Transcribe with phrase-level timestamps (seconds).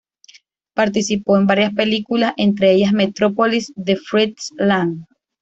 [0.73, 5.05] Participó en varias películas entre ellas Metrópolis de Fritz Lang.